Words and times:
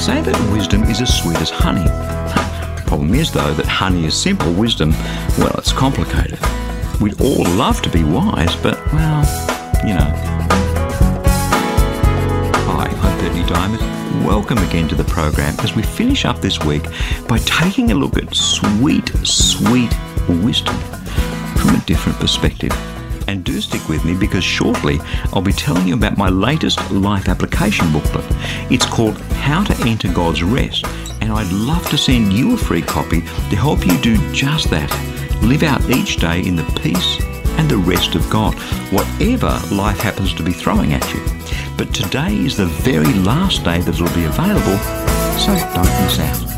Say 0.00 0.22
that 0.22 0.50
wisdom 0.50 0.84
is 0.84 1.02
as 1.02 1.14
sweet 1.14 1.36
as 1.42 1.50
honey. 1.50 1.84
Problem 2.86 3.14
is, 3.14 3.30
though, 3.30 3.52
that 3.52 3.66
honey 3.66 4.06
is 4.06 4.18
simple, 4.18 4.50
wisdom, 4.50 4.92
well, 5.36 5.54
it's 5.58 5.72
complicated. 5.72 6.38
We'd 7.02 7.20
all 7.20 7.44
love 7.44 7.82
to 7.82 7.90
be 7.90 8.02
wise, 8.02 8.56
but, 8.56 8.78
well, 8.94 9.20
you 9.86 9.92
know. 9.92 10.10
Hi, 12.64 12.86
I'm 12.86 13.18
Berni 13.18 13.42
Dymet. 13.42 14.24
Welcome 14.24 14.56
again 14.58 14.88
to 14.88 14.94
the 14.94 15.04
program 15.04 15.54
as 15.60 15.76
we 15.76 15.82
finish 15.82 16.24
up 16.24 16.40
this 16.40 16.58
week 16.64 16.84
by 17.28 17.36
taking 17.40 17.90
a 17.90 17.94
look 17.94 18.16
at 18.16 18.34
sweet, 18.34 19.06
sweet 19.22 19.94
wisdom 20.26 20.76
from 21.56 21.74
a 21.74 21.82
different 21.84 22.18
perspective. 22.18 22.72
And 23.30 23.44
do 23.44 23.60
stick 23.60 23.88
with 23.88 24.04
me 24.04 24.16
because 24.16 24.42
shortly 24.42 24.98
I'll 25.32 25.40
be 25.40 25.52
telling 25.52 25.86
you 25.86 25.94
about 25.94 26.18
my 26.18 26.28
latest 26.28 26.90
life 26.90 27.28
application 27.28 27.92
booklet. 27.92 28.24
It's 28.72 28.84
called 28.84 29.20
How 29.20 29.62
to 29.62 29.86
Enter 29.86 30.12
God's 30.12 30.42
Rest, 30.42 30.84
and 31.20 31.30
I'd 31.30 31.52
love 31.52 31.88
to 31.90 31.96
send 31.96 32.32
you 32.32 32.54
a 32.54 32.56
free 32.56 32.82
copy 32.82 33.20
to 33.20 33.56
help 33.56 33.86
you 33.86 33.96
do 34.00 34.16
just 34.32 34.68
that. 34.70 34.90
Live 35.42 35.62
out 35.62 35.88
each 35.90 36.16
day 36.16 36.44
in 36.44 36.56
the 36.56 36.64
peace 36.82 37.20
and 37.56 37.70
the 37.70 37.76
rest 37.76 38.16
of 38.16 38.28
God, 38.30 38.52
whatever 38.92 39.60
life 39.72 40.00
happens 40.00 40.34
to 40.34 40.42
be 40.42 40.52
throwing 40.52 40.92
at 40.92 41.14
you. 41.14 41.24
But 41.78 41.94
today 41.94 42.34
is 42.34 42.56
the 42.56 42.66
very 42.66 43.12
last 43.12 43.62
day 43.62 43.78
that 43.78 43.94
it'll 43.94 44.12
be 44.12 44.24
available, 44.24 44.76
so 45.38 45.54
don't 45.72 46.02
miss 46.02 46.18
out. 46.18 46.50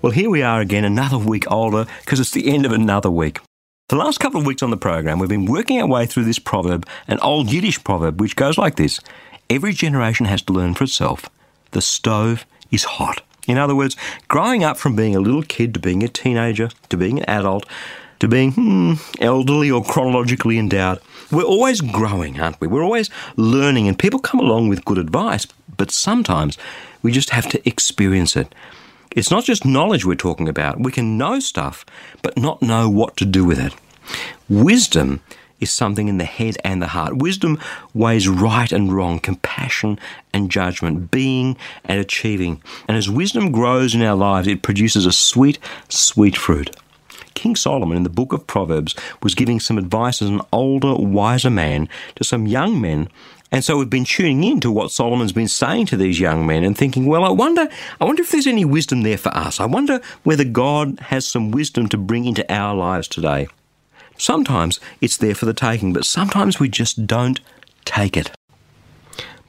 Well, 0.00 0.12
here 0.12 0.30
we 0.30 0.40
are 0.40 0.62
again, 0.62 0.86
another 0.86 1.18
week 1.18 1.44
older, 1.50 1.84
because 2.00 2.18
it's 2.18 2.30
the 2.30 2.50
end 2.50 2.64
of 2.64 2.72
another 2.72 3.10
week. 3.10 3.40
The 3.88 3.96
last 3.96 4.20
couple 4.20 4.38
of 4.38 4.44
weeks 4.44 4.62
on 4.62 4.68
the 4.68 4.76
program, 4.76 5.18
we've 5.18 5.30
been 5.30 5.46
working 5.46 5.80
our 5.80 5.88
way 5.88 6.04
through 6.04 6.24
this 6.24 6.38
proverb, 6.38 6.86
an 7.06 7.18
old 7.20 7.50
Yiddish 7.50 7.82
proverb, 7.84 8.20
which 8.20 8.36
goes 8.36 8.58
like 8.58 8.76
this 8.76 9.00
Every 9.48 9.72
generation 9.72 10.26
has 10.26 10.42
to 10.42 10.52
learn 10.52 10.74
for 10.74 10.84
itself. 10.84 11.30
The 11.70 11.80
stove 11.80 12.44
is 12.70 12.84
hot. 12.84 13.22
In 13.46 13.56
other 13.56 13.74
words, 13.74 13.96
growing 14.28 14.62
up 14.62 14.76
from 14.76 14.94
being 14.94 15.16
a 15.16 15.20
little 15.20 15.42
kid 15.42 15.72
to 15.72 15.80
being 15.80 16.02
a 16.02 16.08
teenager 16.08 16.68
to 16.90 16.98
being 16.98 17.20
an 17.20 17.24
adult 17.30 17.64
to 18.18 18.28
being 18.28 18.52
hmm, 18.52 18.92
elderly 19.22 19.70
or 19.70 19.82
chronologically 19.82 20.58
endowed, 20.58 21.00
we're 21.32 21.42
always 21.42 21.80
growing, 21.80 22.38
aren't 22.38 22.60
we? 22.60 22.68
We're 22.68 22.84
always 22.84 23.08
learning, 23.36 23.88
and 23.88 23.98
people 23.98 24.20
come 24.20 24.40
along 24.40 24.68
with 24.68 24.84
good 24.84 24.98
advice, 24.98 25.46
but 25.78 25.90
sometimes 25.90 26.58
we 27.02 27.10
just 27.10 27.30
have 27.30 27.48
to 27.48 27.66
experience 27.66 28.36
it. 28.36 28.54
It's 29.12 29.30
not 29.30 29.44
just 29.44 29.64
knowledge 29.64 30.04
we're 30.04 30.14
talking 30.14 30.48
about. 30.48 30.80
We 30.80 30.92
can 30.92 31.16
know 31.16 31.40
stuff, 31.40 31.84
but 32.22 32.36
not 32.36 32.62
know 32.62 32.88
what 32.88 33.16
to 33.16 33.24
do 33.24 33.44
with 33.44 33.58
it. 33.58 33.74
Wisdom 34.48 35.20
is 35.60 35.70
something 35.70 36.08
in 36.08 36.18
the 36.18 36.24
head 36.24 36.56
and 36.64 36.80
the 36.80 36.88
heart. 36.88 37.16
Wisdom 37.16 37.58
weighs 37.94 38.28
right 38.28 38.70
and 38.70 38.92
wrong, 38.92 39.18
compassion 39.18 39.98
and 40.32 40.50
judgment, 40.50 41.10
being 41.10 41.56
and 41.84 42.00
achieving. 42.00 42.62
And 42.86 42.96
as 42.96 43.10
wisdom 43.10 43.50
grows 43.50 43.94
in 43.94 44.02
our 44.02 44.14
lives, 44.14 44.46
it 44.46 44.62
produces 44.62 45.06
a 45.06 45.12
sweet, 45.12 45.58
sweet 45.88 46.36
fruit. 46.36 46.76
King 47.34 47.56
Solomon 47.56 47.96
in 47.96 48.02
the 48.02 48.08
book 48.08 48.32
of 48.32 48.46
Proverbs 48.46 48.94
was 49.22 49.34
giving 49.34 49.60
some 49.60 49.78
advice 49.78 50.20
as 50.20 50.28
an 50.28 50.40
older, 50.52 50.94
wiser 50.94 51.50
man 51.50 51.88
to 52.16 52.24
some 52.24 52.46
young 52.46 52.80
men 52.80 53.08
and 53.50 53.64
so 53.64 53.78
we've 53.78 53.88
been 53.88 54.04
tuning 54.04 54.44
in 54.44 54.60
to 54.60 54.70
what 54.70 54.90
Solomon's 54.90 55.32
been 55.32 55.48
saying 55.48 55.86
to 55.86 55.96
these 55.96 56.20
young 56.20 56.46
men 56.46 56.64
and 56.64 56.76
thinking, 56.76 57.06
well, 57.06 57.24
I 57.24 57.30
wonder, 57.30 57.68
I 58.00 58.04
wonder 58.04 58.22
if 58.22 58.30
there's 58.30 58.46
any 58.46 58.64
wisdom 58.64 59.02
there 59.02 59.16
for 59.16 59.34
us. 59.34 59.58
I 59.58 59.64
wonder 59.64 60.00
whether 60.22 60.44
God 60.44 61.00
has 61.00 61.26
some 61.26 61.50
wisdom 61.50 61.88
to 61.88 61.96
bring 61.96 62.26
into 62.26 62.50
our 62.52 62.74
lives 62.74 63.08
today. 63.08 63.48
Sometimes 64.18 64.80
it's 65.00 65.16
there 65.16 65.34
for 65.34 65.46
the 65.46 65.54
taking, 65.54 65.92
but 65.92 66.04
sometimes 66.04 66.60
we 66.60 66.68
just 66.68 67.06
don't 67.06 67.40
take 67.84 68.16
it. 68.16 68.30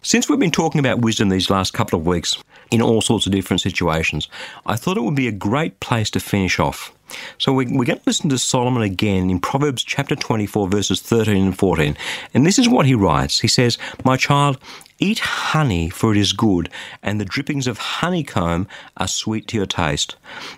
Since 0.01 0.29
we've 0.29 0.39
been 0.39 0.51
talking 0.51 0.79
about 0.79 1.01
wisdom 1.01 1.27
these 1.27 1.49
last 1.49 1.73
couple 1.73 1.99
of 1.99 2.05
weeks 2.05 2.41
in 2.71 2.81
all 2.81 3.01
sorts 3.01 3.25
of 3.25 3.31
different 3.31 3.61
situations, 3.61 4.27
I 4.65 4.75
thought 4.75 4.97
it 4.97 5.03
would 5.03 5.15
be 5.15 5.27
a 5.27 5.33
great 5.33 5.79
place 5.79 6.09
to 6.11 6.19
finish 6.19 6.59
off. 6.59 6.93
So 7.37 7.53
we're, 7.53 7.65
going 7.65 7.85
to 7.85 8.01
listen 8.05 8.29
to 8.29 8.37
Solomon 8.37 8.83
again 8.83 9.29
in 9.29 9.39
Proverbs 9.39 9.83
chapter 9.83 10.15
24, 10.15 10.67
verses 10.67 11.01
13 11.01 11.45
and 11.45 11.57
14. 11.57 11.97
And 12.33 12.45
this 12.45 12.59
is 12.59 12.69
what 12.69 12.85
he 12.85 12.93
writes 12.93 13.39
He 13.39 13.47
says, 13.47 13.77
My 14.03 14.17
child, 14.17 14.59
eat 14.99 15.19
honey, 15.19 15.89
for 15.89 16.11
it 16.11 16.17
is 16.17 16.33
good, 16.33 16.69
and 17.01 17.19
the 17.19 17.25
drippings 17.25 17.67
of 17.67 17.77
honeycomb 17.77 18.67
are 18.97 19.07
sweet 19.07 19.47
to 19.47 19.57
your 19.57 19.65
taste. 19.65 20.15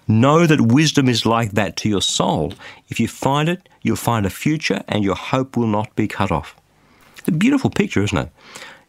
Know 0.07 0.45
that 0.45 0.61
wisdom 0.61 1.07
is 1.07 1.25
like 1.25 1.51
that 1.51 1.77
to 1.77 1.89
your 1.89 2.01
soul. 2.01 2.53
If 2.89 2.99
you 2.99 3.07
find 3.07 3.47
it, 3.47 3.69
you'll 3.81 3.95
find 3.95 4.25
a 4.25 4.29
future, 4.29 4.83
and 4.87 5.03
your 5.03 5.15
hope 5.15 5.55
will 5.55 5.67
not 5.67 5.95
be 5.95 6.07
cut 6.07 6.31
off. 6.31 6.55
It's 7.17 7.27
a 7.27 7.31
beautiful 7.31 7.69
picture, 7.69 8.03
isn't 8.03 8.17
it? 8.17 8.29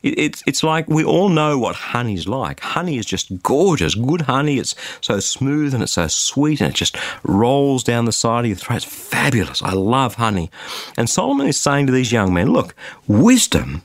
It's 0.02 0.42
it's 0.46 0.62
like 0.62 0.88
we 0.88 1.04
all 1.04 1.28
know 1.28 1.58
what 1.58 1.76
honey's 1.76 2.26
like. 2.26 2.60
Honey 2.60 2.98
is 2.98 3.06
just 3.06 3.42
gorgeous, 3.42 3.94
good 3.94 4.22
honey. 4.22 4.58
It's 4.58 4.74
so 5.00 5.20
smooth 5.20 5.74
and 5.74 5.82
it's 5.82 5.92
so 5.92 6.08
sweet 6.08 6.60
and 6.60 6.70
it 6.70 6.76
just 6.76 6.96
rolls 7.22 7.84
down 7.84 8.04
the 8.04 8.12
side 8.12 8.44
of 8.44 8.48
your 8.48 8.56
throat. 8.56 8.76
It's 8.76 8.84
fabulous. 8.84 9.62
I 9.62 9.72
love 9.72 10.14
honey. 10.14 10.50
And 10.96 11.08
Solomon 11.08 11.46
is 11.46 11.60
saying 11.60 11.86
to 11.86 11.92
these 11.92 12.10
young 12.10 12.34
men, 12.34 12.52
look, 12.52 12.74
wisdom 13.06 13.82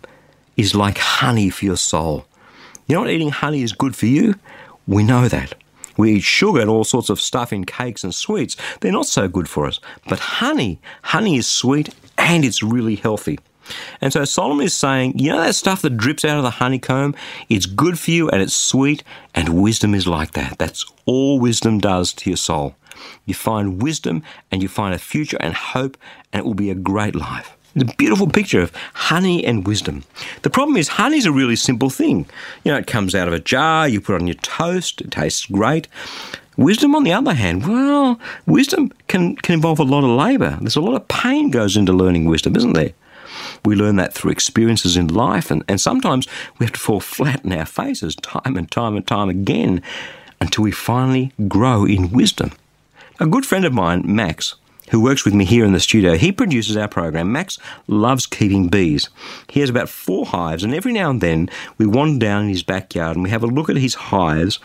is 0.55 0.73
like 0.73 0.97
honey 0.97 1.49
for 1.49 1.65
your 1.65 1.77
soul. 1.77 2.25
You 2.87 2.95
know 2.95 3.01
what 3.01 3.11
eating 3.11 3.29
honey 3.29 3.61
is 3.61 3.73
good 3.73 3.95
for 3.95 4.07
you? 4.07 4.35
We 4.87 5.03
know 5.03 5.27
that. 5.27 5.53
We 5.97 6.13
eat 6.13 6.23
sugar 6.23 6.61
and 6.61 6.69
all 6.69 6.83
sorts 6.83 7.09
of 7.09 7.19
stuff 7.19 7.51
in 7.51 7.65
cakes 7.65 8.03
and 8.03 8.13
sweets. 8.13 8.55
They're 8.79 8.91
not 8.91 9.07
so 9.07 9.27
good 9.27 9.49
for 9.49 9.65
us. 9.65 9.79
But 10.07 10.19
honey, 10.19 10.79
honey 11.03 11.37
is 11.37 11.47
sweet 11.47 11.93
and 12.17 12.45
it's 12.45 12.63
really 12.63 12.95
healthy. 12.95 13.39
And 14.01 14.13
so 14.13 14.25
Solomon 14.25 14.65
is 14.65 14.73
saying, 14.73 15.19
you 15.19 15.31
know 15.31 15.41
that 15.41 15.55
stuff 15.55 15.81
that 15.81 15.97
drips 15.97 16.25
out 16.25 16.37
of 16.37 16.43
the 16.43 16.51
honeycomb? 16.51 17.15
It's 17.49 17.65
good 17.65 17.99
for 17.99 18.11
you 18.11 18.29
and 18.29 18.41
it's 18.41 18.55
sweet, 18.55 19.03
and 19.33 19.61
wisdom 19.61 19.93
is 19.93 20.07
like 20.07 20.31
that. 20.31 20.57
That's 20.57 20.85
all 21.05 21.39
wisdom 21.39 21.79
does 21.79 22.13
to 22.13 22.29
your 22.29 22.37
soul. 22.37 22.75
You 23.25 23.33
find 23.33 23.81
wisdom 23.81 24.23
and 24.51 24.61
you 24.61 24.67
find 24.67 24.93
a 24.93 24.99
future 24.99 25.37
and 25.39 25.53
hope, 25.53 25.97
and 26.31 26.41
it 26.41 26.45
will 26.45 26.53
be 26.53 26.69
a 26.69 26.75
great 26.75 27.15
life. 27.15 27.55
It's 27.75 27.91
a 27.91 27.95
beautiful 27.95 28.27
picture 28.27 28.61
of 28.61 28.71
honey 28.93 29.45
and 29.45 29.67
wisdom. 29.67 30.03
The 30.41 30.49
problem 30.49 30.77
is, 30.77 30.87
honey's 30.87 31.27
a 31.27 31.31
really 31.31 31.55
simple 31.55 31.91
thing. 31.91 32.25
You 32.63 32.71
know, 32.71 32.77
it 32.79 32.87
comes 32.87 33.13
out 33.13 33.27
of 33.27 33.35
a 33.35 33.39
jar, 33.39 33.87
you 33.87 34.01
put 34.01 34.15
it 34.15 34.21
on 34.21 34.27
your 34.27 34.35
toast, 34.35 35.01
it 35.01 35.11
tastes 35.11 35.45
great. 35.45 35.87
Wisdom, 36.57 36.95
on 36.95 37.03
the 37.03 37.13
other 37.13 37.35
hand, 37.35 37.67
well, 37.67 38.19
wisdom 38.47 38.91
can, 39.07 39.35
can 39.35 39.53
involve 39.53 39.77
a 39.77 39.83
lot 39.83 40.03
of 40.03 40.09
labour. 40.09 40.57
There's 40.59 40.75
a 40.75 40.81
lot 40.81 40.95
of 40.95 41.07
pain 41.07 41.51
goes 41.51 41.77
into 41.77 41.93
learning 41.93 42.25
wisdom, 42.25 42.55
isn't 42.55 42.73
there? 42.73 42.93
We 43.65 43.75
learn 43.75 43.95
that 43.97 44.13
through 44.13 44.31
experiences 44.31 44.97
in 44.97 45.07
life, 45.07 45.51
and, 45.51 45.63
and 45.67 45.79
sometimes 45.79 46.27
we 46.57 46.65
have 46.65 46.73
to 46.73 46.79
fall 46.79 46.99
flat 46.99 47.43
in 47.43 47.51
our 47.53 47.65
faces 47.65 48.15
time 48.15 48.55
and 48.57 48.69
time 48.69 48.95
and 48.95 49.05
time 49.05 49.29
again 49.29 49.81
until 50.39 50.63
we 50.63 50.71
finally 50.71 51.31
grow 51.47 51.85
in 51.85 52.11
wisdom. 52.11 52.51
A 53.19 53.25
good 53.25 53.45
friend 53.45 53.65
of 53.65 53.73
mine, 53.73 54.03
Max, 54.05 54.55
who 54.89 55.01
works 55.01 55.25
with 55.25 55.33
me 55.33 55.45
here 55.45 55.65
in 55.65 55.73
the 55.73 55.79
studio, 55.79 56.15
he 56.15 56.31
produces 56.31 56.77
our 56.77 56.87
program. 56.87 57.31
Max 57.31 57.59
loves 57.87 58.25
keeping 58.25 58.67
bees. 58.67 59.09
He 59.49 59.59
has 59.59 59.69
about 59.69 59.89
four 59.89 60.25
hives, 60.25 60.63
and 60.63 60.73
every 60.73 60.93
now 60.93 61.09
and 61.09 61.21
then 61.21 61.49
we 61.77 61.85
wander 61.85 62.25
down 62.25 62.43
in 62.43 62.49
his 62.49 62.63
backyard 62.63 63.15
and 63.15 63.23
we 63.23 63.29
have 63.29 63.43
a 63.43 63.47
look 63.47 63.69
at 63.69 63.77
his 63.77 63.95
hives. 63.95 64.59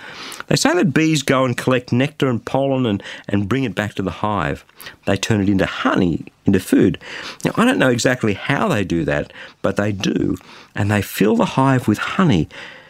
They 0.47 0.57
say 0.57 0.75
that 0.75 0.95
bees 0.95 1.23
go 1.23 1.45
and 1.45 1.57
collect 1.57 1.93
nectar 1.93 2.29
and 2.29 2.45
pollen 2.45 2.87
and, 2.87 3.03
and 3.29 3.49
bring 3.49 3.65
it 3.65 3.75
back 3.75 3.95
to 3.95 4.03
the 4.03 4.11
hive. 4.11 4.65
They 5.07 5.17
turn 5.17 5.41
it 5.41 5.49
into 5.49 5.67
honey, 5.67 6.27
into 6.47 6.61
food. 6.61 6.99
Now, 7.45 7.53
I 7.57 7.65
don't 7.65 7.79
know 7.79 7.91
exactly 7.91 8.35
how 8.35 8.69
they 8.69 8.85
do 8.85 9.05
that, 9.05 9.33
but 9.63 9.77
they 9.77 9.93
do, 9.93 10.37
and 10.75 10.91
they 10.91 11.03
fill 11.03 11.37
the 11.37 11.45
hive 11.45 11.89
with 11.89 11.99
honey. 11.99 12.49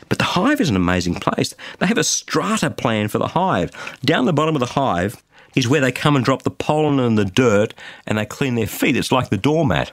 But 0.09 0.19
the 0.19 0.25
hive 0.25 0.61
is 0.61 0.69
an 0.69 0.77
amazing 0.77 1.15
place. 1.15 1.55
They 1.79 1.87
have 1.87 1.97
a 1.97 2.05
strata 2.05 2.69
plan 2.69 3.09
for 3.09 3.17
the 3.17 3.29
hive. 3.29 3.71
Down 4.05 4.27
the 4.27 4.33
bottom 4.35 4.55
of 4.55 4.61
the 4.61 4.67
hive, 4.67 5.23
is 5.55 5.69
where 5.69 5.81
they 5.81 5.93
come 5.93 6.17
and 6.17 6.25
drop 6.25 6.43
the 6.43 6.51
pollen 6.51 6.99
and 7.01 7.17
the 7.19 7.25
dirt 7.25 7.75
and 8.07 8.19
they 8.19 8.27
clean 8.27 8.55
their 8.55 8.67
feet. 8.67 8.97
It's 8.97 9.13
like 9.13 9.29
the 9.29 9.37
doormat. 9.37 9.93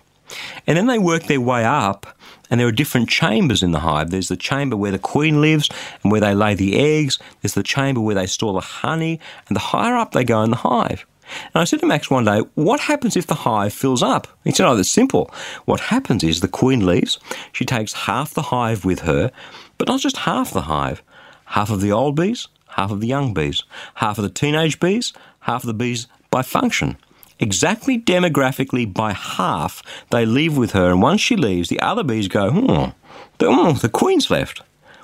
And 0.68 0.78
then 0.78 0.88
they 0.88 1.00
work 1.00 1.24
their 1.24 1.42
way 1.42 1.66
up, 1.66 2.06
and 2.50 2.60
there 2.60 2.68
are 2.68 2.72
different 2.72 3.10
chambers 3.10 3.64
in 3.64 3.72
the 3.72 3.80
hive. 3.80 4.12
There's 4.12 4.28
the 4.28 4.38
chamber 4.38 4.76
where 4.76 4.92
the 4.92 5.00
queen 5.00 5.42
lives 5.42 5.70
and 6.04 6.12
where 6.12 6.22
they 6.22 6.36
lay 6.36 6.54
the 6.54 6.78
eggs. 6.78 7.18
There's 7.42 7.56
the 7.56 7.64
chamber 7.64 8.02
where 8.02 8.16
they 8.16 8.28
store 8.28 8.54
the 8.54 8.60
honey, 8.60 9.20
and 9.48 9.56
the 9.56 9.62
higher 9.62 9.96
up 9.96 10.12
they 10.12 10.24
go 10.24 10.44
in 10.44 10.52
the 10.52 10.58
hive. 10.58 11.06
And 11.54 11.62
I 11.62 11.64
said 11.64 11.80
to 11.82 11.86
Max 11.86 12.10
one 12.10 12.26
day, 12.26 12.40
What 12.56 12.80
happens 12.80 13.16
if 13.16 13.28
the 13.28 13.36
hive 13.36 13.74
fills 13.74 14.02
up? 14.02 14.28
He 14.44 14.52
said, 14.52 14.68
Oh, 14.68 14.76
that's 14.76 14.90
simple. 14.90 15.32
What 15.66 15.80
happens 15.80 16.24
is 16.24 16.40
the 16.40 16.48
queen 16.48 16.86
leaves, 16.86 17.20
she 17.52 17.66
takes 17.66 17.94
half 17.94 18.34
the 18.34 18.44
hive 18.44 18.86
with 18.86 19.02
her, 19.02 19.32
but 19.78 19.88
not 19.88 20.00
just 20.00 20.18
half 20.18 20.52
the 20.52 20.62
hive, 20.62 21.04
half 21.46 21.70
of 21.70 21.82
the 21.82 21.92
old 21.92 22.16
bees, 22.16 22.48
half 22.70 22.92
of 22.92 23.02
the 23.02 23.08
young 23.08 23.34
bees, 23.34 23.64
half 23.96 24.18
of 24.18 24.24
the 24.24 24.30
teenage 24.30 24.80
bees, 24.80 25.14
half 25.42 25.64
of 25.64 25.68
the 25.68 25.74
bees 25.74 26.08
by 26.30 26.42
function. 26.42 26.98
Exactly 27.40 27.98
demographically 27.98 28.92
by 28.92 29.14
half, 29.14 29.82
they 30.10 30.26
leave 30.26 30.58
with 30.58 30.72
her, 30.72 30.90
and 30.90 31.02
once 31.02 31.22
she 31.22 31.36
leaves, 31.36 31.70
the 31.70 31.80
other 31.80 32.04
bees 32.04 32.28
go, 32.28 32.52
Hmm, 32.52 32.90
the, 33.38 33.48
oh, 33.48 33.74
the 33.74 33.90
queen's 33.90 34.30
left 34.30 34.62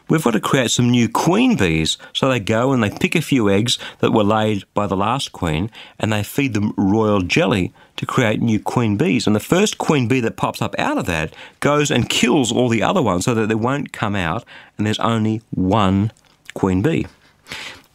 we've 0.10 0.24
got 0.24 0.32
to 0.32 0.40
create 0.40 0.72
some 0.72 0.90
new 0.90 1.10
queen 1.10 1.56
bees. 1.56 1.98
So 2.14 2.30
they 2.30 2.40
go 2.40 2.72
and 2.72 2.84
they 2.84 2.90
pick 2.90 3.16
a 3.16 3.22
few 3.22 3.50
eggs 3.50 3.78
that 4.00 4.12
were 4.12 4.24
laid 4.24 4.64
by 4.74 4.88
the 4.88 4.98
last 4.98 5.32
queen 5.32 5.72
and 6.00 6.12
they 6.12 6.24
feed 6.24 6.54
them 6.54 6.74
royal 6.78 7.22
jelly 7.22 7.74
to 7.98 8.06
create 8.06 8.42
new 8.42 8.60
queen 8.60 8.98
bees. 8.98 9.28
And 9.28 9.36
the 9.36 9.40
first 9.40 9.78
queen 9.78 10.08
bee 10.08 10.20
that 10.22 10.38
pops 10.38 10.62
up 10.62 10.76
out 10.78 10.98
of 10.98 11.06
that 11.06 11.34
goes 11.60 11.92
and 11.92 12.10
kills 12.10 12.52
all 12.52 12.70
the 12.70 12.84
other 12.84 13.02
ones 13.02 13.26
so 13.26 13.34
that 13.34 13.48
they 13.48 13.56
won't 13.56 13.94
come 13.94 14.16
out 14.16 14.44
and 14.78 14.86
there's 14.86 15.00
only 15.00 15.42
one 15.52 16.12
queen 16.54 16.82
bee. 16.82 17.08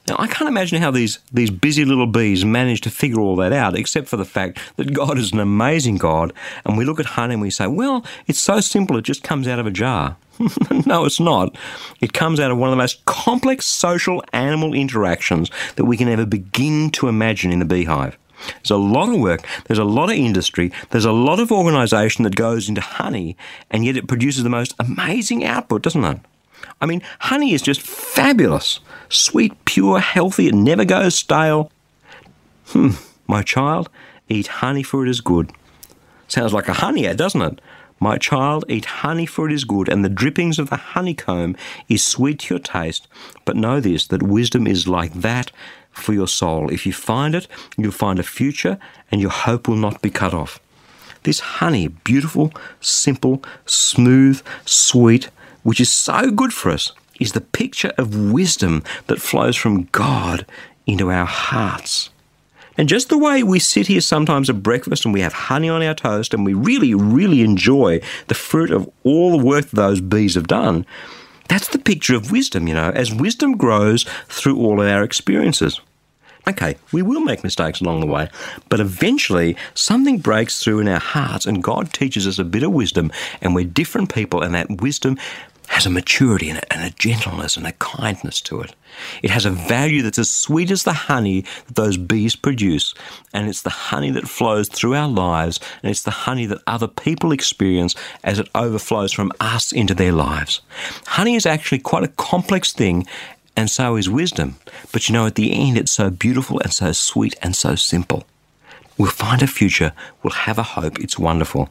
Now, 0.08 0.16
I 0.18 0.26
can't 0.26 0.48
imagine 0.48 0.82
how 0.82 0.90
these, 0.90 1.20
these 1.32 1.50
busy 1.50 1.84
little 1.84 2.06
bees 2.06 2.44
manage 2.44 2.80
to 2.80 2.90
figure 2.90 3.20
all 3.20 3.36
that 3.36 3.52
out, 3.52 3.76
except 3.76 4.08
for 4.08 4.16
the 4.16 4.24
fact 4.24 4.58
that 4.76 4.92
God 4.92 5.18
is 5.18 5.32
an 5.32 5.38
amazing 5.38 5.98
God. 5.98 6.32
And 6.64 6.76
we 6.76 6.84
look 6.84 6.98
at 6.98 7.06
honey 7.06 7.34
and 7.34 7.42
we 7.42 7.50
say, 7.50 7.68
well, 7.68 8.04
it's 8.26 8.40
so 8.40 8.60
simple, 8.60 8.96
it 8.96 9.02
just 9.02 9.22
comes 9.22 9.46
out 9.46 9.60
of 9.60 9.66
a 9.66 9.70
jar. 9.70 10.16
no, 10.86 11.04
it's 11.04 11.20
not. 11.20 11.56
It 12.00 12.12
comes 12.12 12.40
out 12.40 12.50
of 12.50 12.58
one 12.58 12.68
of 12.68 12.72
the 12.72 12.82
most 12.82 13.04
complex 13.04 13.66
social 13.66 14.24
animal 14.32 14.74
interactions 14.74 15.50
that 15.76 15.84
we 15.84 15.96
can 15.96 16.08
ever 16.08 16.26
begin 16.26 16.90
to 16.90 17.08
imagine 17.08 17.52
in 17.52 17.62
a 17.62 17.66
beehive. 17.66 18.16
There's 18.54 18.70
a 18.70 18.76
lot 18.76 19.14
of 19.14 19.20
work, 19.20 19.46
there's 19.66 19.78
a 19.78 19.84
lot 19.84 20.10
of 20.10 20.16
industry, 20.16 20.72
there's 20.90 21.04
a 21.04 21.12
lot 21.12 21.40
of 21.40 21.52
organisation 21.52 22.24
that 22.24 22.36
goes 22.36 22.68
into 22.68 22.80
honey, 22.80 23.36
and 23.70 23.84
yet 23.84 23.96
it 23.96 24.08
produces 24.08 24.42
the 24.42 24.48
most 24.48 24.74
amazing 24.78 25.44
output, 25.44 25.82
doesn't 25.82 26.04
it? 26.04 26.20
I 26.80 26.86
mean, 26.86 27.02
honey 27.20 27.52
is 27.52 27.62
just 27.62 27.82
fabulous. 27.82 28.80
Sweet, 29.10 29.64
pure, 29.64 29.98
healthy, 29.98 30.46
it 30.46 30.54
never 30.54 30.84
goes 30.84 31.16
stale. 31.16 31.70
Hmm, 32.66 32.90
my 33.26 33.42
child, 33.42 33.90
eat 34.28 34.46
honey 34.46 34.84
for 34.84 35.04
it 35.04 35.10
is 35.10 35.20
good. 35.20 35.50
Sounds 36.28 36.52
like 36.52 36.68
a 36.68 36.74
honey 36.74 37.08
ad, 37.08 37.16
doesn't 37.16 37.42
it? 37.42 37.60
My 37.98 38.16
child, 38.16 38.64
eat 38.68 38.84
honey, 38.84 39.26
for 39.26 39.50
it 39.50 39.52
is 39.52 39.64
good, 39.64 39.88
and 39.88 40.04
the 40.04 40.08
drippings 40.08 40.60
of 40.60 40.70
the 40.70 40.76
honeycomb 40.76 41.56
is 41.88 42.02
sweet 42.02 42.38
to 42.40 42.54
your 42.54 42.60
taste. 42.60 43.08
But 43.44 43.56
know 43.56 43.80
this, 43.80 44.06
that 44.06 44.22
wisdom 44.22 44.66
is 44.66 44.86
like 44.86 45.12
that 45.12 45.50
for 45.90 46.14
your 46.14 46.28
soul. 46.28 46.70
If 46.70 46.86
you 46.86 46.92
find 46.92 47.34
it, 47.34 47.48
you'll 47.76 47.90
find 47.90 48.20
a 48.20 48.22
future, 48.22 48.78
and 49.10 49.20
your 49.20 49.30
hope 49.30 49.66
will 49.66 49.76
not 49.76 50.00
be 50.00 50.08
cut 50.08 50.32
off. 50.32 50.60
This 51.24 51.40
honey, 51.40 51.88
beautiful, 51.88 52.52
simple, 52.80 53.42
smooth, 53.66 54.40
sweet, 54.64 55.28
which 55.62 55.80
is 55.80 55.90
so 55.90 56.30
good 56.30 56.54
for 56.54 56.70
us, 56.70 56.92
is 57.20 57.32
the 57.32 57.40
picture 57.40 57.92
of 57.96 58.32
wisdom 58.32 58.82
that 59.06 59.20
flows 59.20 59.56
from 59.56 59.84
God 59.92 60.44
into 60.86 61.12
our 61.12 61.26
hearts. 61.26 62.10
And 62.76 62.88
just 62.88 63.10
the 63.10 63.18
way 63.18 63.42
we 63.42 63.58
sit 63.58 63.88
here 63.88 64.00
sometimes 64.00 64.48
at 64.48 64.62
breakfast 64.62 65.04
and 65.04 65.12
we 65.12 65.20
have 65.20 65.34
honey 65.34 65.68
on 65.68 65.82
our 65.82 65.94
toast 65.94 66.32
and 66.32 66.44
we 66.46 66.54
really, 66.54 66.94
really 66.94 67.42
enjoy 67.42 68.00
the 68.28 68.34
fruit 68.34 68.70
of 68.70 68.90
all 69.04 69.36
the 69.36 69.44
work 69.44 69.66
those 69.66 70.00
bees 70.00 70.34
have 70.34 70.46
done, 70.46 70.86
that's 71.48 71.68
the 71.68 71.78
picture 71.78 72.14
of 72.14 72.32
wisdom, 72.32 72.68
you 72.68 72.74
know, 72.74 72.90
as 72.90 73.12
wisdom 73.12 73.56
grows 73.56 74.04
through 74.28 74.56
all 74.58 74.80
of 74.80 74.88
our 74.88 75.02
experiences. 75.02 75.80
Okay, 76.48 76.76
we 76.90 77.02
will 77.02 77.20
make 77.20 77.44
mistakes 77.44 77.80
along 77.80 78.00
the 78.00 78.06
way, 78.06 78.28
but 78.70 78.80
eventually 78.80 79.56
something 79.74 80.18
breaks 80.18 80.62
through 80.62 80.80
in 80.80 80.88
our 80.88 81.00
hearts 81.00 81.44
and 81.44 81.62
God 81.62 81.92
teaches 81.92 82.26
us 82.26 82.38
a 82.38 82.44
bit 82.44 82.62
of 82.62 82.72
wisdom 82.72 83.12
and 83.42 83.54
we're 83.54 83.66
different 83.66 84.14
people 84.14 84.42
and 84.42 84.54
that 84.54 84.80
wisdom 84.80 85.18
has 85.70 85.86
a 85.86 85.90
maturity 85.90 86.50
in 86.50 86.56
it 86.56 86.66
and 86.68 86.82
a 86.82 86.94
gentleness 86.96 87.56
and 87.56 87.64
a 87.64 87.72
kindness 87.72 88.40
to 88.40 88.60
it. 88.60 88.74
It 89.22 89.30
has 89.30 89.46
a 89.46 89.50
value 89.50 90.02
that's 90.02 90.18
as 90.18 90.28
sweet 90.28 90.68
as 90.72 90.82
the 90.82 90.92
honey 90.92 91.42
that 91.66 91.76
those 91.76 91.96
bees 91.96 92.34
produce, 92.34 92.92
and 93.32 93.48
it's 93.48 93.62
the 93.62 93.70
honey 93.70 94.10
that 94.10 94.28
flows 94.28 94.68
through 94.68 94.96
our 94.96 95.08
lives, 95.08 95.60
and 95.82 95.90
it's 95.90 96.02
the 96.02 96.10
honey 96.10 96.44
that 96.46 96.58
other 96.66 96.88
people 96.88 97.30
experience 97.30 97.94
as 98.24 98.40
it 98.40 98.48
overflows 98.52 99.12
from 99.12 99.30
us 99.38 99.70
into 99.70 99.94
their 99.94 100.10
lives. 100.10 100.60
Honey 101.06 101.36
is 101.36 101.46
actually 101.46 101.78
quite 101.78 102.02
a 102.02 102.08
complex 102.08 102.72
thing, 102.72 103.06
and 103.56 103.70
so 103.70 103.94
is 103.94 104.10
wisdom. 104.10 104.56
But 104.90 105.08
you 105.08 105.12
know, 105.12 105.26
at 105.26 105.36
the 105.36 105.52
end, 105.52 105.78
it's 105.78 105.92
so 105.92 106.10
beautiful 106.10 106.58
and 106.58 106.72
so 106.72 106.90
sweet 106.90 107.36
and 107.42 107.54
so 107.54 107.76
simple. 107.76 108.24
We'll 108.98 109.12
find 109.12 109.40
a 109.40 109.46
future, 109.46 109.92
we'll 110.24 110.32
have 110.32 110.58
a 110.58 110.64
hope, 110.64 110.98
it's 110.98 111.16
wonderful. 111.16 111.70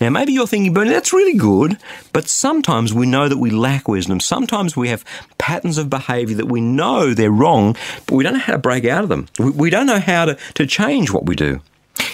Now, 0.00 0.10
maybe 0.10 0.32
you're 0.32 0.46
thinking, 0.46 0.72
Berni, 0.72 0.90
that's 0.90 1.12
really 1.12 1.36
good, 1.36 1.78
but 2.12 2.28
sometimes 2.28 2.92
we 2.92 3.06
know 3.06 3.28
that 3.28 3.38
we 3.38 3.50
lack 3.50 3.88
wisdom. 3.88 4.20
Sometimes 4.20 4.76
we 4.76 4.88
have 4.88 5.04
patterns 5.38 5.78
of 5.78 5.90
behavior 5.90 6.36
that 6.36 6.46
we 6.46 6.60
know 6.60 7.14
they're 7.14 7.30
wrong, 7.30 7.76
but 8.06 8.14
we 8.14 8.24
don't 8.24 8.34
know 8.34 8.38
how 8.40 8.52
to 8.52 8.58
break 8.58 8.84
out 8.84 9.04
of 9.04 9.08
them. 9.08 9.28
We 9.38 9.70
don't 9.70 9.86
know 9.86 10.00
how 10.00 10.26
to, 10.26 10.38
to 10.54 10.66
change 10.66 11.10
what 11.10 11.26
we 11.26 11.36
do. 11.36 11.60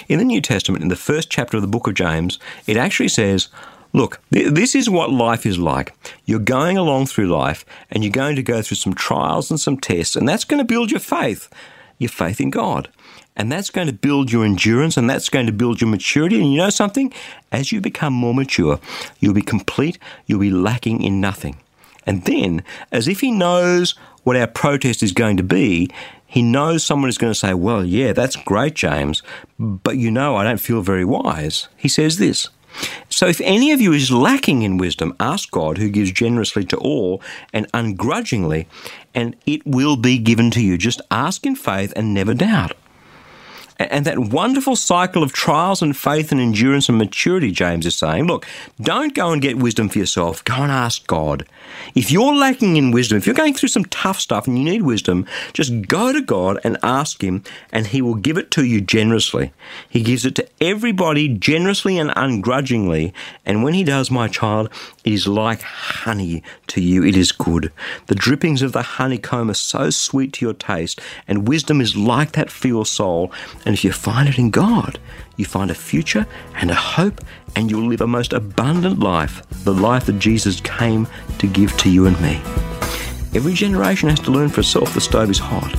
In 0.07 0.19
the 0.19 0.25
New 0.25 0.41
Testament, 0.41 0.83
in 0.83 0.89
the 0.89 0.95
first 0.95 1.29
chapter 1.29 1.57
of 1.57 1.63
the 1.63 1.67
book 1.67 1.87
of 1.87 1.93
James, 1.93 2.39
it 2.67 2.77
actually 2.77 3.09
says, 3.09 3.49
Look, 3.93 4.21
this 4.29 4.73
is 4.73 4.89
what 4.89 5.11
life 5.11 5.45
is 5.45 5.59
like. 5.59 5.93
You're 6.25 6.39
going 6.39 6.77
along 6.77 7.07
through 7.07 7.27
life 7.27 7.65
and 7.89 8.03
you're 8.03 8.11
going 8.11 8.37
to 8.37 8.43
go 8.43 8.61
through 8.61 8.77
some 8.77 8.93
trials 8.93 9.51
and 9.51 9.59
some 9.59 9.77
tests, 9.77 10.15
and 10.15 10.27
that's 10.27 10.45
going 10.45 10.59
to 10.59 10.65
build 10.65 10.91
your 10.91 11.01
faith, 11.01 11.49
your 11.97 12.09
faith 12.09 12.39
in 12.39 12.51
God. 12.51 12.87
And 13.35 13.51
that's 13.51 13.69
going 13.69 13.87
to 13.87 13.93
build 13.93 14.31
your 14.31 14.43
endurance 14.43 14.97
and 14.97 15.09
that's 15.09 15.29
going 15.29 15.45
to 15.45 15.51
build 15.51 15.81
your 15.81 15.89
maturity. 15.89 16.39
And 16.41 16.51
you 16.51 16.57
know 16.57 16.69
something? 16.69 17.13
As 17.51 17.71
you 17.71 17.81
become 17.81 18.13
more 18.13 18.33
mature, 18.33 18.79
you'll 19.19 19.33
be 19.33 19.41
complete, 19.41 19.97
you'll 20.25 20.39
be 20.39 20.51
lacking 20.51 21.01
in 21.01 21.21
nothing. 21.21 21.57
And 22.05 22.25
then, 22.25 22.63
as 22.91 23.07
if 23.07 23.21
he 23.21 23.31
knows 23.31 23.95
what 24.23 24.35
our 24.35 24.47
protest 24.47 25.03
is 25.03 25.11
going 25.11 25.37
to 25.37 25.43
be, 25.43 25.89
he 26.25 26.41
knows 26.41 26.83
someone 26.83 27.09
is 27.09 27.17
going 27.17 27.31
to 27.33 27.39
say, 27.39 27.53
Well, 27.53 27.83
yeah, 27.85 28.13
that's 28.13 28.35
great, 28.35 28.73
James, 28.73 29.21
but 29.59 29.97
you 29.97 30.09
know, 30.09 30.35
I 30.35 30.43
don't 30.43 30.59
feel 30.59 30.81
very 30.81 31.05
wise. 31.05 31.67
He 31.77 31.89
says 31.89 32.17
this. 32.17 32.49
So, 33.09 33.27
if 33.27 33.41
any 33.41 33.71
of 33.71 33.81
you 33.81 33.91
is 33.91 34.11
lacking 34.11 34.61
in 34.61 34.77
wisdom, 34.77 35.13
ask 35.19 35.51
God, 35.51 35.77
who 35.77 35.89
gives 35.89 36.11
generously 36.11 36.63
to 36.65 36.77
all 36.77 37.21
and 37.51 37.67
ungrudgingly, 37.73 38.67
and 39.13 39.35
it 39.45 39.65
will 39.65 39.97
be 39.97 40.17
given 40.17 40.51
to 40.51 40.61
you. 40.61 40.77
Just 40.77 41.01
ask 41.11 41.45
in 41.45 41.55
faith 41.55 41.91
and 41.95 42.13
never 42.13 42.33
doubt. 42.33 42.73
And 43.89 44.05
that 44.05 44.19
wonderful 44.19 44.75
cycle 44.75 45.23
of 45.23 45.33
trials 45.33 45.81
and 45.81 45.95
faith 45.95 46.31
and 46.31 46.39
endurance 46.39 46.89
and 46.89 46.97
maturity, 46.97 47.51
James 47.51 47.85
is 47.85 47.95
saying, 47.95 48.27
look, 48.27 48.45
don't 48.79 49.15
go 49.15 49.31
and 49.31 49.41
get 49.41 49.57
wisdom 49.57 49.89
for 49.89 49.99
yourself. 49.99 50.43
Go 50.43 50.55
and 50.55 50.71
ask 50.71 51.07
God. 51.07 51.45
If 51.95 52.11
you're 52.11 52.35
lacking 52.35 52.77
in 52.77 52.91
wisdom, 52.91 53.17
if 53.17 53.25
you're 53.25 53.33
going 53.33 53.53
through 53.53 53.69
some 53.69 53.85
tough 53.85 54.19
stuff 54.19 54.45
and 54.47 54.57
you 54.57 54.63
need 54.63 54.83
wisdom, 54.83 55.25
just 55.53 55.87
go 55.87 56.11
to 56.11 56.21
God 56.21 56.59
and 56.63 56.77
ask 56.83 57.23
Him, 57.23 57.43
and 57.71 57.87
He 57.87 58.01
will 58.01 58.15
give 58.15 58.37
it 58.37 58.51
to 58.51 58.65
you 58.65 58.81
generously. 58.81 59.53
He 59.89 60.03
gives 60.03 60.25
it 60.25 60.35
to 60.35 60.47
everybody 60.59 61.27
generously 61.27 61.97
and 61.97 62.11
ungrudgingly. 62.15 63.13
And 63.45 63.63
when 63.63 63.73
He 63.73 63.83
does, 63.83 64.11
my 64.11 64.27
child, 64.27 64.69
it 65.03 65.13
is 65.13 65.27
like 65.27 65.61
honey 65.61 66.43
to 66.67 66.81
you. 66.81 67.03
It 67.03 67.15
is 67.15 67.31
good. 67.31 67.71
The 68.07 68.15
drippings 68.15 68.61
of 68.61 68.73
the 68.73 68.81
honeycomb 68.81 69.49
are 69.49 69.55
so 69.55 69.89
sweet 69.89 70.33
to 70.33 70.45
your 70.45 70.53
taste, 70.53 70.99
and 71.27 71.47
wisdom 71.47 71.81
is 71.81 71.95
like 71.95 72.33
that 72.33 72.51
for 72.51 72.67
your 72.67 72.85
soul. 72.85 73.31
If 73.73 73.83
you 73.83 73.91
find 73.91 74.27
it 74.27 74.37
in 74.37 74.49
God, 74.49 74.99
you 75.37 75.45
find 75.45 75.71
a 75.71 75.75
future 75.75 76.25
and 76.55 76.71
a 76.71 76.75
hope, 76.75 77.21
and 77.55 77.69
you'll 77.69 77.87
live 77.87 78.01
a 78.01 78.07
most 78.07 78.33
abundant 78.33 78.99
life, 78.99 79.43
the 79.63 79.73
life 79.73 80.05
that 80.05 80.19
Jesus 80.19 80.61
came 80.61 81.07
to 81.39 81.47
give 81.47 81.75
to 81.77 81.89
you 81.89 82.07
and 82.07 82.19
me. 82.21 82.41
Every 83.33 83.53
generation 83.53 84.09
has 84.09 84.19
to 84.21 84.31
learn 84.31 84.49
for 84.49 84.59
itself 84.61 84.93
the 84.93 85.01
stove 85.01 85.29
is 85.29 85.39
hot, 85.39 85.71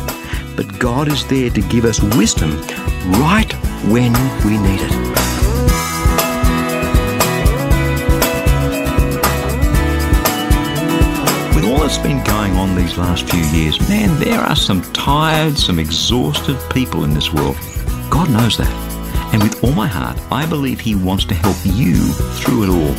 but 0.56 0.78
God 0.78 1.08
is 1.08 1.26
there 1.26 1.50
to 1.50 1.60
give 1.62 1.84
us 1.84 2.00
wisdom 2.16 2.50
right 3.20 3.52
when 3.88 4.12
we 4.44 4.58
need 4.58 4.80
it. 4.80 4.90
With 11.54 11.64
all 11.64 11.80
that's 11.80 11.98
been 11.98 12.24
going 12.24 12.52
on 12.54 12.74
these 12.74 12.96
last 12.96 13.28
few 13.28 13.44
years, 13.58 13.78
man, 13.88 14.18
there 14.18 14.40
are 14.40 14.56
some 14.56 14.80
tired, 14.92 15.58
some 15.58 15.78
exhausted 15.78 16.58
people 16.70 17.04
in 17.04 17.12
this 17.12 17.32
world. 17.32 17.56
God 18.12 18.28
knows 18.28 18.58
that. 18.58 18.70
And 19.32 19.42
with 19.42 19.64
all 19.64 19.72
my 19.72 19.86
heart, 19.86 20.20
I 20.30 20.44
believe 20.44 20.78
He 20.78 20.94
wants 20.94 21.24
to 21.24 21.34
help 21.34 21.56
you 21.64 21.96
through 22.36 22.64
it 22.64 22.68
all. 22.68 22.92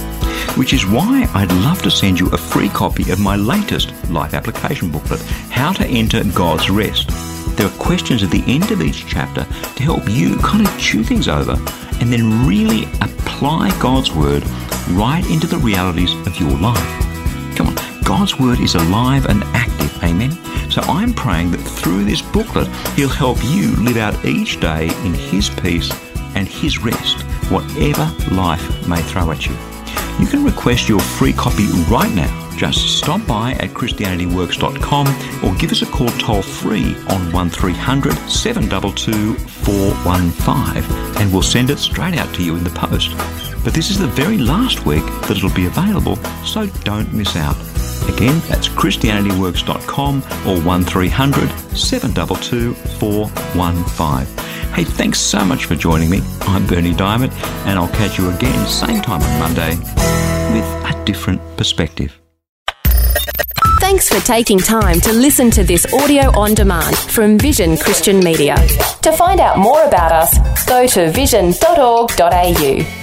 Which 0.58 0.74
is 0.74 0.88
why 0.88 1.30
I'd 1.36 1.52
love 1.52 1.84
to 1.84 1.92
send 1.92 2.20
you 2.20 2.30
a 2.32 2.38
free 2.38 2.68
copy 2.68 3.12
of 3.12 3.20
my 3.20 3.36
latest 3.36 3.94
life 4.10 4.34
application 4.34 4.90
booklet, 4.90 5.22
How 5.52 5.72
to 5.74 5.86
Enter 5.86 6.24
God's 6.34 6.72
Rest. 6.72 7.10
There 7.56 7.68
are 7.68 7.78
questions 7.78 8.24
at 8.24 8.32
the 8.32 8.44
end 8.48 8.72
of 8.72 8.82
each 8.82 9.06
chapter 9.06 9.44
to 9.44 9.84
help 9.84 10.10
you 10.10 10.36
kind 10.38 10.68
of 10.68 10.80
chew 10.80 11.04
things 11.04 11.28
over 11.28 11.54
and 12.02 12.12
then 12.12 12.48
really 12.48 12.86
apply 13.00 13.70
God's 13.80 14.12
Word 14.12 14.44
right 14.94 15.24
into 15.30 15.46
the 15.46 15.60
realities 15.60 16.12
of 16.26 16.40
your 16.40 16.58
life. 16.58 17.56
Come 17.56 17.68
on, 17.68 17.76
God's 18.04 18.40
Word 18.40 18.60
is 18.60 18.74
alive 18.74 19.28
and 19.28 19.44
active, 19.54 19.96
amen? 20.04 20.32
So 20.74 20.82
I'm 20.88 21.14
praying 21.14 21.52
that 21.52 21.60
through 21.60 22.06
this 22.06 22.24
booklet, 22.24 22.68
He'll 22.96 23.08
help 23.08 23.38
you 23.44 23.76
live 23.76 23.98
out 23.98 24.26
each 24.26 24.60
day 24.60 24.88
in 25.06 25.14
His 25.14 25.48
peace 25.48 25.92
and 26.34 26.48
His 26.48 26.80
rest, 26.80 27.22
whatever 27.52 28.12
life 28.34 28.88
may 28.88 29.00
throw 29.04 29.30
at 29.30 29.46
you. 29.46 29.56
You 30.20 30.26
can 30.26 30.44
request 30.44 30.90
your 30.90 31.00
free 31.00 31.32
copy 31.32 31.68
right 31.92 32.12
now. 32.16 32.56
Just 32.58 32.98
stop 32.98 33.24
by 33.28 33.52
at 33.60 33.70
ChristianityWorks.com 33.70 35.46
or 35.46 35.56
give 35.60 35.72
us 35.72 35.84
a 35.84 35.86
call 35.86 36.10
toll 36.18 36.42
free 36.42 36.96
on 37.08 37.32
1300 37.32 38.12
722 38.28 39.36
415 39.36 41.22
and 41.22 41.32
we'll 41.32 41.44
send 41.44 41.70
it 41.70 41.78
straight 41.78 42.18
out 42.18 42.34
to 42.34 42.44
you 42.44 42.56
in 42.56 42.64
the 42.64 42.72
post. 42.72 43.12
But 43.64 43.76
this 43.76 43.92
is 43.92 44.00
the 44.00 44.08
very 44.08 44.40
last 44.40 44.88
week 44.88 45.06
that 45.28 45.38
it'll 45.38 45.54
be 45.54 45.68
available, 45.68 46.16
so 46.44 46.66
don't 46.84 47.14
miss 47.14 47.36
out. 47.36 47.73
Again, 48.08 48.42
that's 48.48 48.68
ChristianityWorks.com 48.70 50.18
or 50.48 50.62
1300 50.62 51.50
722 51.78 52.74
415. 52.74 54.74
Hey, 54.74 54.84
thanks 54.84 55.20
so 55.20 55.44
much 55.46 55.66
for 55.66 55.76
joining 55.76 56.10
me. 56.10 56.22
I'm 56.42 56.66
Berni 56.66 56.94
Dymet, 56.94 57.32
and 57.66 57.78
I'll 57.78 57.90
catch 57.90 58.18
you 58.18 58.30
again 58.30 58.66
same 58.68 59.02
time 59.02 59.22
on 59.22 59.40
Monday 59.40 59.76
with 60.54 60.66
a 60.66 61.04
different 61.06 61.42
perspective. 61.58 62.20
Thanks 63.80 64.10
for 64.10 64.26
taking 64.26 64.60
time 64.60 65.00
to 65.02 65.14
listen 65.14 65.52
to 65.52 65.64
this 65.64 65.92
audio 65.94 66.32
on 66.40 66.54
demand 66.54 66.98
from 66.98 67.38
Vision 67.38 67.78
Christian 67.78 68.20
Media. 68.20 68.56
To 69.02 69.12
find 69.12 69.40
out 69.40 69.60
more 69.60 69.84
about 69.84 70.12
us, 70.12 70.66
go 70.66 70.88
to 70.88 71.12
vision.org.au. 71.12 73.03